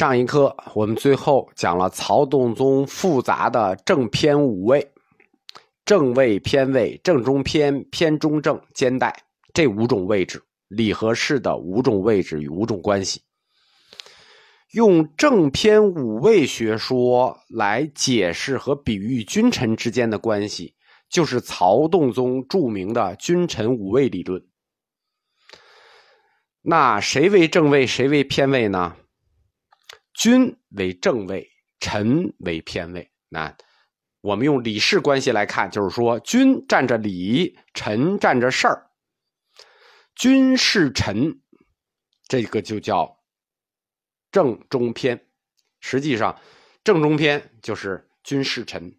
[0.00, 4.90] 上一课我们最后讲了曹洞宗复杂的正偏五位，
[5.84, 9.14] 正位、偏位、正中偏、偏中正、兼带
[9.52, 13.20] 这五种位置，礼和事的五种位置与五种关系。
[14.72, 20.76] 用正偏五位学说来解释和比喻君臣之间的关系，
[21.10, 24.42] 就是曹洞宗著名的君臣五位理论。
[26.62, 28.96] 那谁为正位，谁为偏位呢？
[30.14, 31.48] 君为正位，
[31.78, 33.10] 臣为偏位。
[33.28, 33.56] 那
[34.20, 38.90] 我们用理事关系来看，就是说，君占着理，臣占着事儿。
[40.14, 41.40] 君是臣，
[42.28, 43.18] 这个就叫。
[44.30, 45.26] 正中偏，
[45.80, 46.38] 实际上
[46.84, 48.94] 正中偏就是君事臣，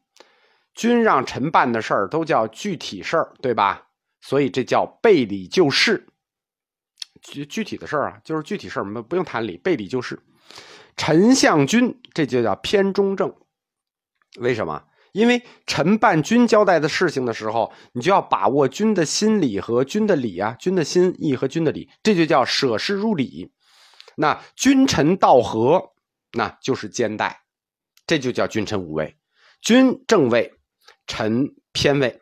[0.74, 3.88] 君让臣办的事儿都叫具体事儿，对吧？
[4.20, 6.06] 所以这叫背理就事。
[7.22, 10.20] 具具体的事儿啊，就是具体事儿，我们不用谈理，背理就事。
[10.96, 13.34] 臣向君，这就叫偏中正。
[14.40, 14.84] 为什么？
[15.14, 23.52] 因为臣办君交代的事情的时候，你就要把握君的心理和君的理啊，君的心意和君的理，这就叫舍事入理。
[24.16, 25.82] 那君臣道合，
[26.32, 27.42] 那就是兼带，
[28.08, 29.18] 这就叫君臣五位。
[29.62, 30.54] 君正位，
[31.08, 32.22] 臣偏位。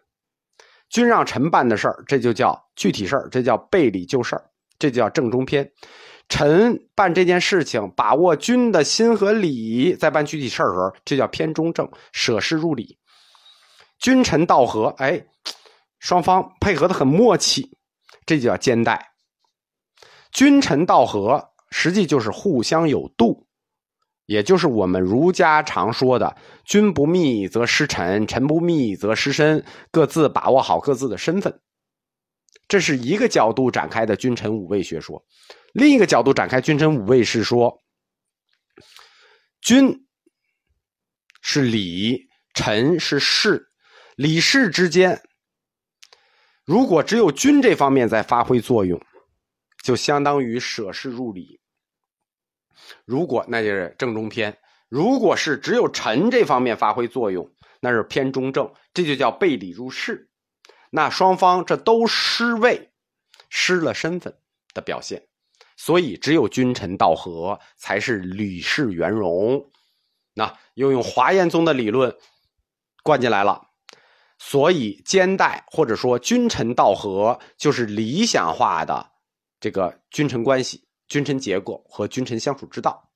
[0.89, 4.49] 君让臣办的事儿，这就叫具体事儿，这叫背理就事儿，
[4.79, 5.71] 这就叫正中偏。
[6.29, 12.97] 臣办这件事情，把握君的心和理，在办具体事儿时候，这叫偏中正，舍事入理。
[13.99, 15.25] 君臣道合，哎，
[15.99, 17.75] 双方配合的很默契，
[18.25, 19.11] 这就叫兼带。
[20.31, 21.49] 君臣道合。
[21.71, 23.45] 实际就是互相有度，
[24.25, 31.59] 也就是我们儒家常说的“君不密则失臣，臣不密则失身”，各自把握好各自的身份。
[32.69, 35.25] 这是一个角度展开的君臣五位学说。
[35.73, 37.81] 另一个角度展开君臣五位是说，
[39.59, 40.07] 君
[41.41, 43.69] 是礼，臣是事，
[44.15, 45.21] 礼事之间，
[46.63, 49.01] 如果只有君这方面在发挥作用，
[49.83, 51.59] 就相当于舍事入礼。
[53.05, 54.55] 如果那就是正中偏，
[54.89, 60.28] 如果是只有臣这方面发挥作用，那是偏中正，这就叫背礼入事。
[60.89, 62.91] 那双方这都失位，
[63.49, 64.37] 失了身份
[64.73, 65.27] 的表现。
[65.75, 69.71] 所以只有君臣道合，才是吕氏圆融。
[70.33, 72.15] 那又用华严宗的理论
[73.03, 73.67] 灌进来了。
[74.37, 79.11] 所以兼代或者说君臣道合，就是理想化的
[79.59, 80.87] 这个君臣关系。
[81.07, 83.09] 君臣结构和君臣相处之道，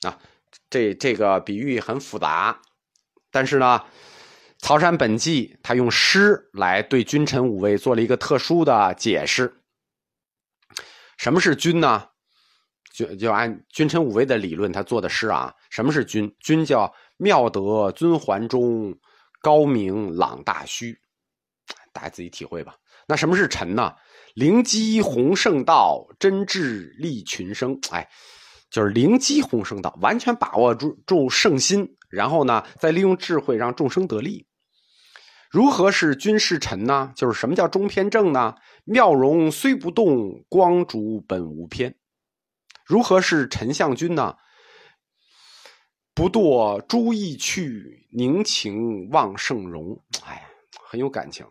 [0.00, 0.18] 啊，
[0.70, 2.62] 这这个比喻很复杂，
[3.30, 3.84] 但是呢，
[4.62, 9.52] 曹山本纪他用诗来对君臣五位做了一个特殊的解释。
[11.18, 12.08] 什么是君呢？
[12.94, 15.52] 就就按君臣五位的理论，他做的诗啊。
[15.68, 16.32] 什么是君？
[16.38, 18.96] 君叫妙德尊环中，
[19.40, 20.96] 高明朗大虚，
[21.92, 22.76] 大家自己体会吧。
[23.08, 23.92] 那什么是臣呢？
[24.34, 27.76] 灵机弘圣道，真智利群生。
[27.90, 28.08] 哎，
[28.70, 34.46] 就是灵机弘圣道，完全把握住住圣心，然后呢，再利用智慧让众生得利。
[35.52, 37.12] 如何是君是臣呢？
[37.14, 38.54] 就是什么叫中偏正呢？
[38.84, 41.94] 妙容虽不动，光主本无偏。
[42.86, 44.36] 如何是臣相君呢？
[46.14, 50.02] 不堕诸意趣，凝情望圣容。
[50.24, 50.42] 哎，
[50.86, 51.46] 很有感情。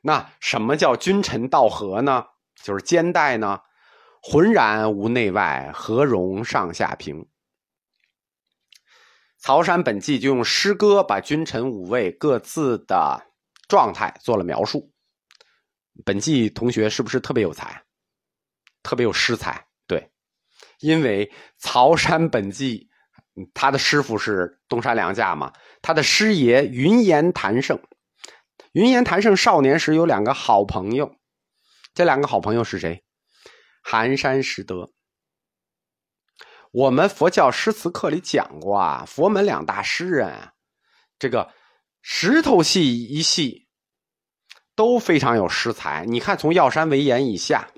[0.00, 2.24] 那什么叫君臣道合呢？
[2.62, 3.60] 就是兼代呢，
[4.22, 7.28] 浑然无内外，和容上下平。
[9.38, 13.26] 曹山本纪就用诗歌把君臣五位各自的
[13.74, 14.88] 状态做了描述。
[16.04, 17.82] 本纪同学是不是特别有才？
[18.84, 19.66] 特别有诗才？
[19.88, 20.08] 对，
[20.78, 22.88] 因为曹山本纪
[23.52, 25.52] 他的师傅是东山良价嘛，
[25.82, 27.76] 他的师爷云岩谭胜。
[28.74, 31.16] 云岩谭胜少年时有两个好朋友，
[31.94, 33.04] 这两个好朋友是谁？
[33.82, 34.92] 寒山拾得。
[36.70, 40.52] 我们佛教诗词课里讲过啊，佛门两大诗人，
[41.18, 41.52] 这个
[42.02, 43.63] 石头系一系
[44.74, 46.04] 都非常有诗才。
[46.06, 47.68] 你看，从药山为岩以下，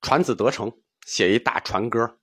[0.00, 0.72] 传子得成
[1.06, 2.18] 写一大船歌，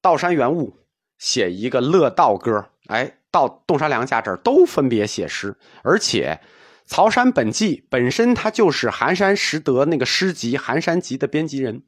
[0.00, 0.76] 道山元悟
[1.18, 3.16] 写一个乐道歌，哎。
[3.32, 6.40] 到洞山良家这儿都分别写诗，而且
[6.84, 11.84] 曹山本纪本身他就是寒山拾得那个诗集《寒山集》的编辑人。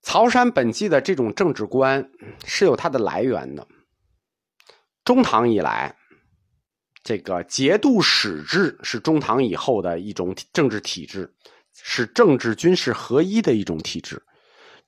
[0.00, 2.12] 曹山本纪的这种政治观
[2.44, 3.66] 是有它的来源的。
[5.04, 5.96] 中唐以来，
[7.02, 11.34] 这个节度使制是中唐以后的一种政治体制，
[11.74, 14.22] 是政治军事合一的一种体制。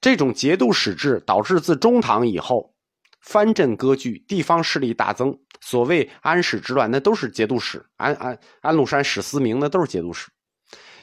[0.00, 2.74] 这种节度使制导致自中唐以后，
[3.22, 5.36] 藩镇割据，地方势力大增。
[5.60, 10.28] 所谓安史之乱，那都是节度使；安安安禄山、史思明，那都是节度使。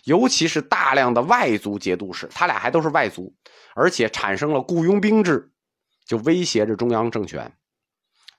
[0.05, 3.35] 尤其是大量的外族节度使，他俩还都是外族，
[3.75, 5.51] 而且产生了雇佣兵制，
[6.05, 7.51] 就威胁着中央政权。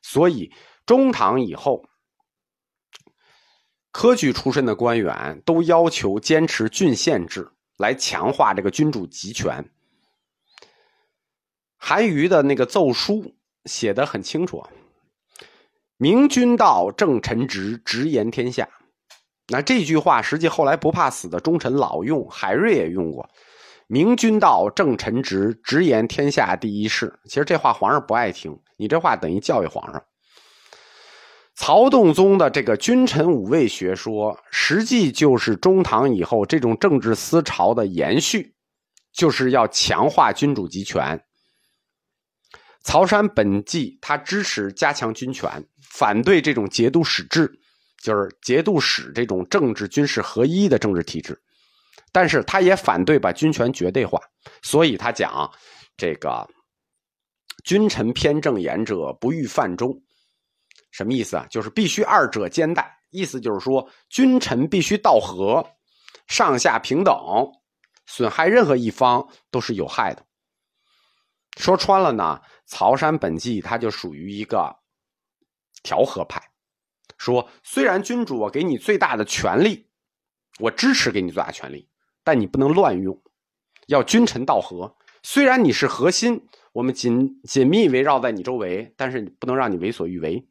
[0.03, 0.53] 所以
[0.85, 1.85] 中唐以后，
[3.91, 9.71] 科举出身的官员都要求坚持郡县制，来强化这个君主集权。
[11.77, 13.35] 韩愈的那个奏书
[13.65, 14.65] 写的很清楚。
[15.97, 18.69] 明君道，正臣直，直言天下。
[19.49, 23.29] 那这句话，实际后来不怕死的忠臣老用，海瑞也用过。
[23.89, 27.21] 明君道，正臣直，直言天下第一事。
[27.25, 30.05] 其实这话皇上不爱听，你这话等于教育皇上。
[31.55, 38.55] 曹洞宗的这个君臣五位学说，实际就是中唐以后这种政治思潮的延续，
[39.13, 41.23] 就是要强化君主集权。
[42.83, 45.65] 曹山本纪他支持加强军权。
[45.93, 47.53] 反对这种节度使制，
[48.03, 51.39] 就是节度使这种政治军事合一的政治体制，
[52.11, 54.19] 但是他也反对把军权绝对化，
[54.63, 55.53] 所以他讲
[55.99, 56.49] 这个
[57.63, 60.03] 君臣偏正言者不欲犯中，
[60.91, 61.47] 什么意思啊？
[61.51, 65.65] 就是必须二者兼待，意思就是说君臣必须道合，
[66.27, 67.15] 上下平等，
[68.07, 70.25] 损害任何一方都是有害的。
[71.57, 74.75] 说穿了呢，曹山本纪它就属于一个。
[75.85, 76.41] 调和派
[77.19, 79.91] 说：“虽然君主我给你最大的权力，
[80.61, 81.89] 我支持给你最大权力，
[82.23, 83.21] 但你不能乱用，
[83.89, 84.97] 要君臣道合。
[85.25, 86.41] 虽然你是核心，
[86.73, 90.47] 我们紧紧密围绕在你周围，但是不能让你为所欲为。”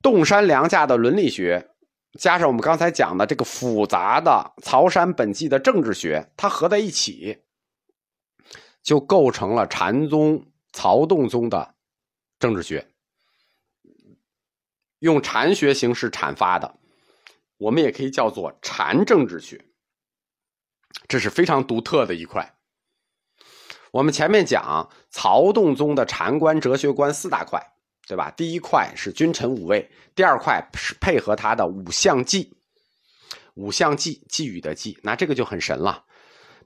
[0.00, 1.70] 洞山良价的伦理学，
[2.18, 7.38] 加上我们刚才讲的这个复杂的曹山本纪的政治学，它合在一起，
[8.82, 11.74] 就构成了禅宗曹洞宗的
[12.38, 12.86] 政治学。
[14.98, 16.78] 用禅学形式阐发的，
[17.56, 19.64] 我们也可以叫做禅政治学，
[21.08, 22.56] 这是非常独特的一块。
[23.94, 27.64] 我们前面讲曹洞宗的禅观、哲学观四大块，
[28.08, 28.28] 对吧？
[28.32, 32.52] 第一块是君臣五位，第二块是配合他的五项记，
[33.54, 36.02] 五项记寄语的记，那这个就很神了，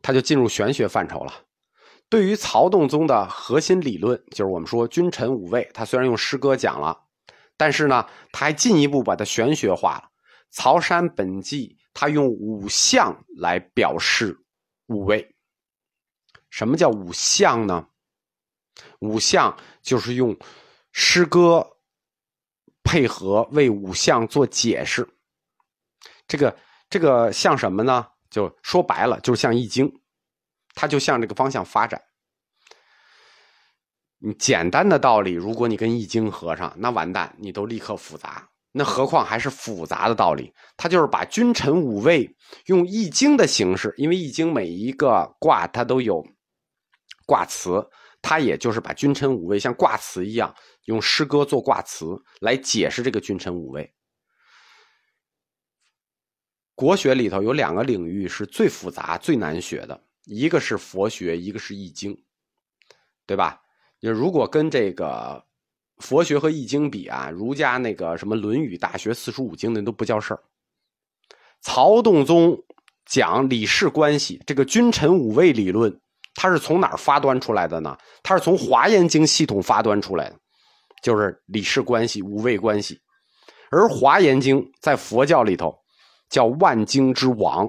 [0.00, 1.30] 他就进入玄学范畴了。
[2.08, 6.98] 对于曹洞宗的核心理论，就是我们说君臣五位，他虽然用诗歌讲了。
[7.58, 10.04] 但是呢，他还进一步把它玄学化了。
[10.50, 14.34] 曹山本纪他用五项来表示
[14.86, 15.34] 五位。
[16.50, 17.86] 什么叫五象呢？
[19.00, 20.36] 五象就是用
[20.92, 21.66] 诗歌
[22.82, 25.08] 配合为五象做解释。
[26.26, 26.56] 这个
[26.90, 28.06] 这个像什么呢？
[28.30, 29.90] 就说白了，就是像易经，
[30.74, 32.02] 它就向这个方向发展。
[34.18, 38.48] 你简单的道理，如果你跟易经合上，那完蛋，你都立刻复杂。
[38.72, 40.52] 那何况还是复杂的道理？
[40.76, 42.36] 它就是把君臣五位
[42.66, 46.26] 用易经的形式，因为易经每一个卦它都有
[47.28, 47.86] 卦辞，
[48.22, 50.54] 他也就是把君臣五位像卦辞一样，
[50.86, 53.92] 用诗歌做卦辞来解释这个君臣五位。
[56.74, 62.16] 国学里头有两个领域是最复杂、最难学的，一个是佛学，一个是易经，
[63.26, 63.60] 对吧？
[64.00, 65.44] 就如果跟这个
[65.98, 70.42] 佛学和易经比啊，儒家那个什么《论语》《大学》四书五经那都不叫事儿。
[71.60, 72.64] 曹洞宗
[73.04, 76.00] 讲理事关系，这个君臣五位理论，
[76.40, 77.98] 它是从哪儿发端出来的呢？
[78.22, 80.36] 它是从华严经系统发端出来的，
[81.02, 82.96] 就是理事关系、五位关系。
[83.72, 85.74] 而华严经在佛教里头
[86.30, 87.68] 叫万经之王，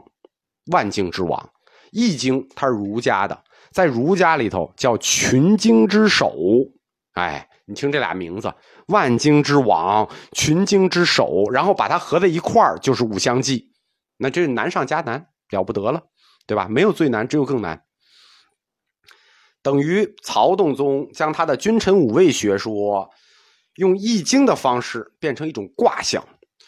[0.72, 1.50] 万经之王。
[1.92, 3.44] 易经它是儒家的。
[3.72, 6.32] 在儒家里头叫群经之首，
[7.14, 8.54] 哎，你听这俩名字，
[8.88, 13.72] 万经之王，群经之首，然后把它合在一块儿就是五象记，
[14.18, 16.04] 那这难上加难，了不得了，
[16.46, 16.68] 对吧？
[16.70, 17.84] 没有最难，只有更难。
[19.62, 23.10] 等于曹洞宗将他的君臣五位学说，
[23.76, 26.28] 用易经的方式变成一种卦象，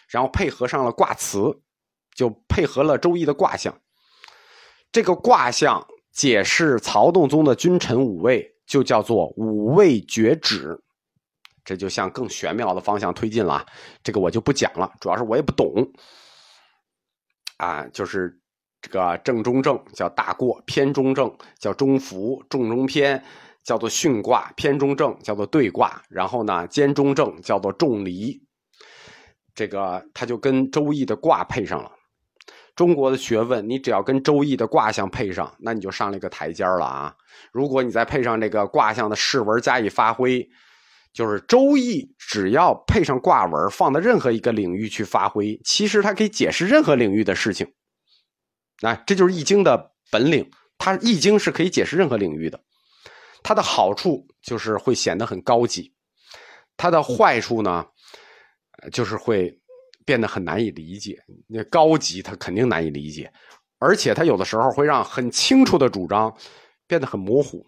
[0.09, 1.61] 然后配合上了卦辞，
[2.13, 3.79] 就配合了周易的卦象，
[4.91, 5.87] 这个卦象。
[6.13, 10.77] 解释曹洞宗的君臣五位，就叫做五位绝止，
[11.63, 13.65] 这就向更玄妙的方向推进了。
[14.03, 15.89] 这个我就不讲了，主要是我也不懂。
[17.55, 18.40] 啊，就是
[18.81, 23.23] 这个正中正叫大过，偏中正叫中孚，重中偏
[23.63, 28.41] 叫做巽卦，偏中正叫做兑卦，然后呢兼中正叫做重离。
[29.53, 31.91] 这个它就跟周易的卦配上了。
[32.73, 37.13] 中国的学问，你只要跟《周易》的卦象配上，那你就上了一个台阶了啊！
[37.51, 40.49] 如果你再配上这个卦象的释文加以发挥，
[41.13, 47.67] 就是《周易》只要配上卦文，放到任何一个领域去发挥，其实它可以解释任何领域的事情。
[48.81, 52.59] 啊，这就是《易经》的本领，它《易经》是可以解释任何领域的。
[53.43, 55.93] 它的好处就是会显得很高级，
[56.77, 57.85] 它的坏处呢，
[58.91, 59.57] 就是会。
[60.03, 63.31] 变得很难以理解，那高级它肯定难以理解，
[63.77, 66.35] 而且它有的时候会让很清楚的主张
[66.87, 67.63] 变得很模糊。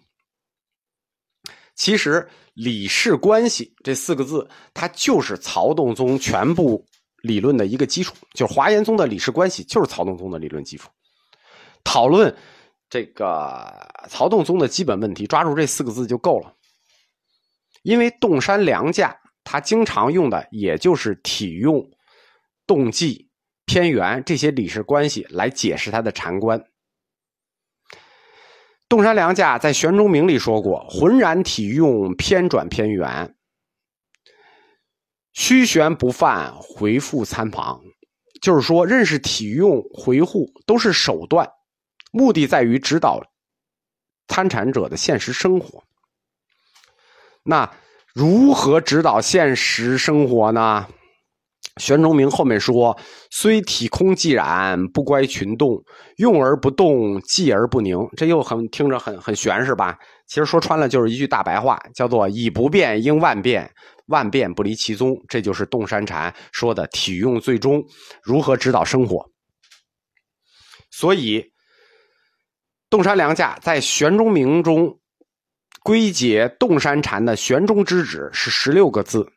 [1.76, 6.84] 其实“理事关系”这四个字，它就是曹洞宗全部
[7.22, 10.90] 理论的一个基础，就是华严宗的理事关系就是曹洞宗的理论基础。
[11.84, 12.36] 讨论
[12.90, 16.54] 这个曹洞宗的基本问题，抓住这四个字就够了。
[17.82, 21.90] 因为洞山良价，他经常用的也就是体用。
[22.66, 23.30] 动机、
[23.66, 26.64] 偏圆这些理事关系来解释他的禅观。
[28.88, 33.36] 洞山良价在《玄中明》里说过：“浑然体用，偏转偏圆，
[35.34, 37.82] 虚玄不犯，回复参旁。”
[38.42, 41.50] 就是说，认识体用、回护都是手段，
[42.14, 43.24] 目的在于指导
[44.28, 45.84] 参禅者的现实生活。
[47.44, 47.76] 那
[48.14, 50.88] 如何指导现实生活呢？
[51.78, 52.96] 玄中明后面说
[53.32, 55.84] ：“虽体空寂然，不乖群动，
[56.18, 59.98] 用而不动，寂而不宁。”这又很听着很很玄是吧？
[60.28, 63.74] 其实说穿了就是一句大白话，叫做“以不变应万变，
[64.06, 65.18] 万变不离其宗”。
[65.28, 67.84] 这就是洞山禅说的体用最终
[68.22, 69.32] 如何指导生活。
[70.92, 71.53] 所以，
[72.94, 75.00] 洞山良价在玄中明中
[75.82, 79.28] 归结洞山禅的玄中之旨是十六个字，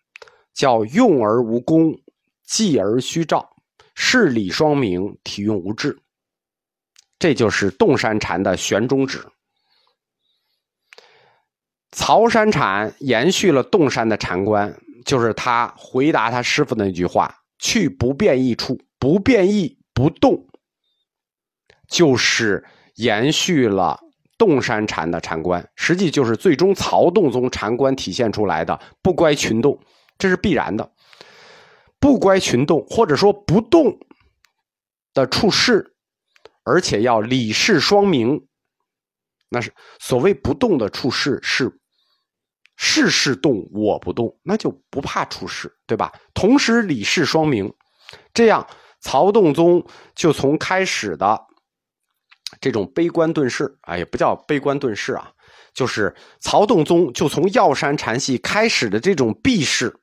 [0.52, 1.98] 叫“用而无功”。
[2.46, 3.48] 寂而虚照，
[3.94, 5.98] 事理双明，体用无滞。
[7.18, 9.26] 这就是洞山禅的玄中旨。
[11.92, 20.46] 曹山禅延续了洞山的禅观，就是他回答他师傅的那句话：“去不变异处，不变异不动。”
[21.88, 22.62] 就是
[22.96, 23.98] 延续了
[24.36, 29.78] 洞山禅的禅观，实际就是最终曹洞宗禅观体现出来的不乖群动，
[30.18, 30.92] 这是必然的。
[31.98, 33.98] 不乖群动，或者说不动
[35.14, 35.94] 的处事，
[36.62, 38.46] 而且要理事双明。
[39.48, 41.80] 那是所谓不动的处事，是
[42.76, 46.12] 事事动，我不动，那就不怕出事，对吧？
[46.34, 47.72] 同时理事双明，
[48.34, 48.66] 这样
[49.00, 51.45] 曹洞宗就从开始的
[52.60, 55.32] 这种悲观遁世啊，也不叫悲观遁世啊，
[55.74, 60.00] 就是曹洞宗就从药山禅系开始的这种避世。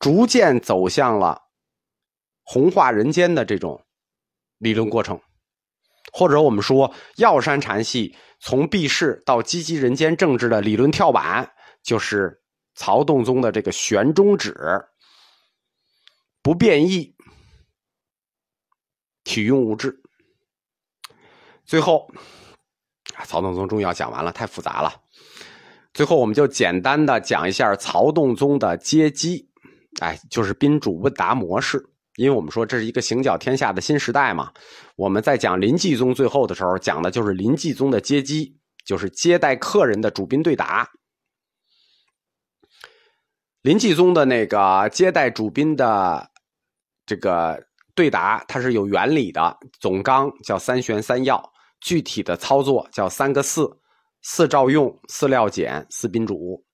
[0.00, 1.40] 逐渐走向了
[2.42, 3.86] 红化人间的这种
[4.58, 5.18] 理论过程，
[6.12, 12.42] 或者我们说药山禅系从避世到积极人间政治的理论跳板，就是
[12.74, 14.54] 曹洞宗的这个玄中旨，
[16.42, 17.14] 不变异，
[19.22, 20.02] 体用无滞。
[21.64, 22.08] 最后，
[23.24, 24.92] 曹洞宗终于要讲完了，太复杂了。
[25.92, 29.48] 最后，我们就简单的讲一下曹洞宗的接机。
[30.00, 31.80] 哎，就是宾主问答模式，
[32.16, 34.52] 因为我们说这是一个行脚天下的新时代嘛。
[34.96, 40.88] 我们在讲临济宗最后的时候，讲的就是临济宗的接机，就是接待客人的主宾对答。
[43.62, 46.28] 临济宗的那个接待主宾的
[47.06, 51.40] 这个对答，它是有原理的，总纲叫三玄三要，
[51.84, 53.78] 具体的操作叫三个四：
[54.22, 56.64] 四照用，四料简，四宾主。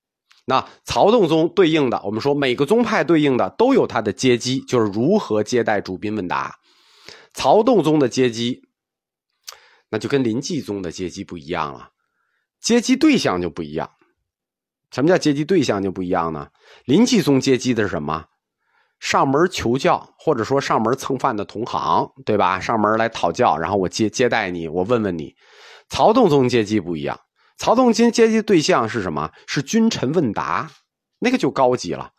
[0.45, 6.61] 那曹洞宗对应的，我们说每个宗派对应的都有它的阶机，就是如何接待主宾问答。
[7.35, 8.63] 曹洞宗的阶机，
[9.91, 11.91] 那就跟临济宗的阶机不一样了，
[12.61, 13.91] 阶机对象就不一样。
[14.93, 16.51] 什么叫阶机对象就不一样呢？
[16.85, 18.27] 临济宗阶机的是什么？
[19.01, 22.61] 上门求教，或者说上门蹭饭的同行，对吧？
[22.61, 25.35] 上门来讨教，然后我接接待你，我问问你。
[25.89, 27.19] 曹洞宗阶机不一样。
[27.57, 29.31] 曹洞金阶级对象是什么？
[29.47, 30.71] 是君臣问答，
[31.19, 32.11] 那个就高级了，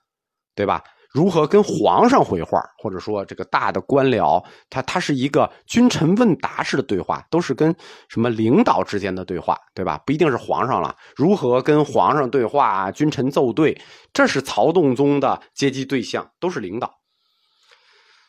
[0.54, 0.84] 对吧？
[1.14, 7.76] 如何跟皇上回话，或者说这个大的官僚，他他是一个君臣问答式的对话，都是跟
[8.08, 9.98] 什么领导之间的对话，对吧？
[10.06, 10.96] 不一定是皇上了。
[11.16, 13.80] 如何跟皇上对话，君臣奏对，
[14.14, 16.94] 这是曹洞宗的阶级对象，都是领导。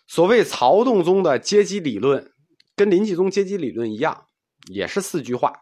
[0.09, 2.33] 所谓曹洞宗的阶级理论，
[2.75, 4.25] 跟临济宗阶级理论一样，
[4.69, 5.53] 也是四句话。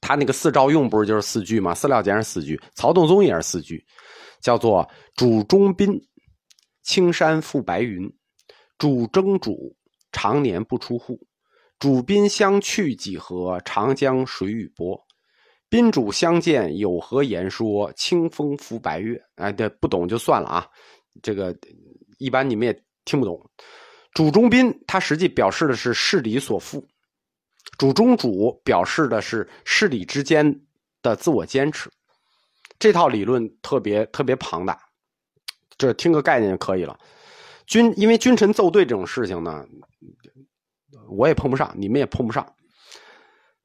[0.00, 1.74] 他那个四照用不是就是四句吗？
[1.74, 3.82] 四料简是四句，曹洞宗也是四句，
[4.44, 4.86] 叫做
[5.16, 5.98] 主中宾，
[6.82, 8.12] 青山覆白云，
[8.76, 9.74] 主征主，
[10.12, 11.18] 常年不出户。
[11.78, 13.58] 主宾相去几何？
[13.64, 15.02] 长江水与波。
[15.70, 17.90] 宾主相见有何言说？
[17.94, 19.18] 清风拂白月。
[19.36, 20.68] 哎，这不懂就算了啊。
[21.22, 21.56] 这个
[22.18, 23.50] 一般你们也听不懂。
[24.12, 26.80] 主中宾，它实际表示的是事理所附；
[27.78, 30.60] 主中主表示的是事理之间
[31.00, 31.90] 的自我坚持。
[32.78, 34.78] 这套理论特别特别庞大，
[35.78, 36.98] 这听个概念就可以了。
[37.66, 39.64] 君因为君臣奏对这种事情呢，
[41.08, 42.54] 我也碰不上，你们也碰不上。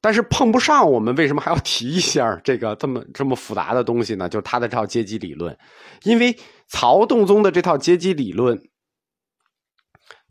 [0.01, 4.29] 但是碰不上，我们为什么还要提一下这个这么这么复杂的东西呢？
[4.29, 5.57] 就是他的这套阶级理论，
[6.03, 8.69] 因为曹洞宗的这套阶级理论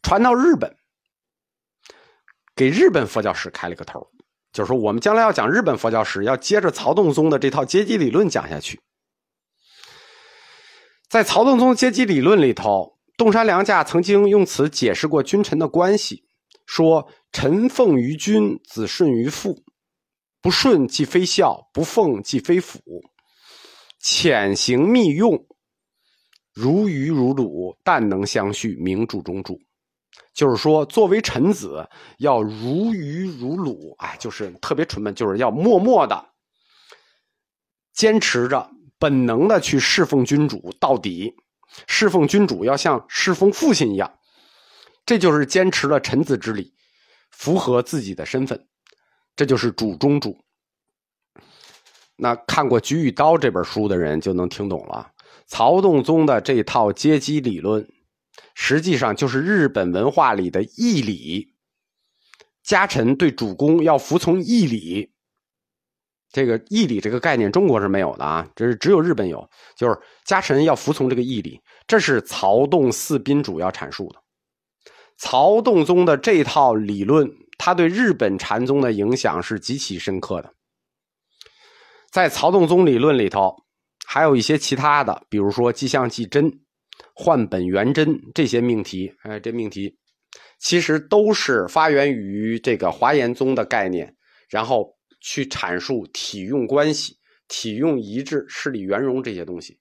[0.02, 0.74] 传到日本，
[2.56, 4.10] 给日本佛教史开了个头。
[4.58, 8.80] 就是说，我们将来要讲日本佛教史，要接着曹洞宗的这套阶级理论讲下去。
[11.08, 16.24] 在曹洞宗阶级理论里头，洞山良价曾经用此解释过君臣的关系，
[16.66, 17.08] 说。
[17.30, 19.62] 臣奉于君，子顺于父。
[20.40, 22.80] 不顺即非孝，不奉即非辅。
[24.00, 25.38] 潜行密用，
[26.54, 29.60] 如鱼如乳，但能相续，名主中主。
[30.38, 31.84] 就是说，作为臣子，
[32.18, 36.28] 要如鱼如乳，哎，就是特别纯笨，就是要默默的
[37.92, 41.34] 坚持着，本能的去侍奉君主到底。
[41.88, 44.16] 侍奉君主要像侍奉父亲一样，
[45.04, 46.72] 这就是坚持了臣子之礼。
[47.32, 48.68] 符合自己的身份，
[49.34, 50.38] 这就是主中主。
[52.14, 55.10] 那看过《举与刀》这本书的人就能听懂了。
[55.48, 57.84] 曹洞宗的这套阶级理论，
[58.54, 61.54] 实际上就是日本文化里的义理。
[62.62, 65.10] 家臣对主公要服从义理。
[66.30, 69.48] 这个义理这个概念，中国是没有的啊，这是只有日本有。
[69.74, 74.22] 就是家臣要服从这个义理，这是曹洞四宾主要阐述的。
[75.16, 80.52] 曹洞宗的这套理论，它对日本禅宗的影响是极其深刻的。
[82.10, 83.56] 在曹洞宗理论里头，
[84.06, 86.60] 还有一些其他的，比如说“迹象即真
[87.20, 89.12] ”“换本元真”这些命题。
[89.22, 89.98] 哎，这命题
[90.60, 94.14] 其实都是发源于这个华严宗的概念，
[94.48, 97.16] 然后去阐述体用关系、
[97.48, 99.80] 体用一致、事理圆融这些东西。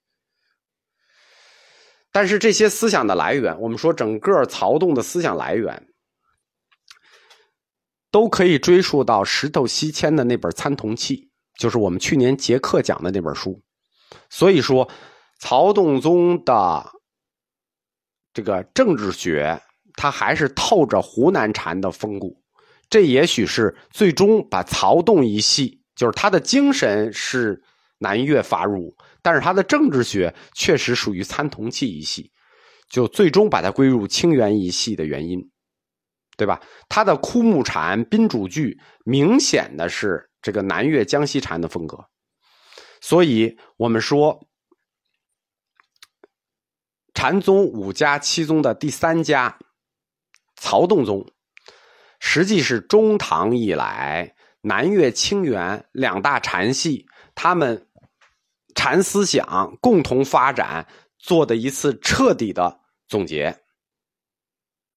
[2.10, 5.86] 但是这些思想的来源，我们说整个曹洞的思想来源，
[8.10, 11.16] 都可以追溯到石头西迁的那本《参同契》，
[11.56, 13.62] 就是我们去年结课讲的那本书。
[14.28, 14.90] 所以说，
[15.38, 16.90] 曹洞宗的
[18.38, 19.60] 这个政治学，
[19.96, 22.40] 它还是透着湖南禅的风骨。
[22.88, 27.60] 这也许是最终把曹洞一系，就是他的精神是
[27.98, 28.96] 南岳发入。
[29.22, 32.30] 但是他的政治学确实属于参同契一系，
[32.88, 35.40] 就最终把它归入清源一系的原因，
[36.36, 36.60] 对吧？
[36.88, 41.98] 他的枯木禅、宾主句明显的是这个南岳江西禅的风格，
[43.00, 44.40] 所以我们说，
[47.20, 49.58] 禅宗五家七宗的第三家
[50.54, 51.28] 曹洞宗，
[52.20, 57.88] 实际是中唐以来南岳清源两大禅系他们。
[58.76, 60.86] 禅思想共同发展
[61.18, 62.78] 做的一次彻底的
[63.08, 63.64] 总结。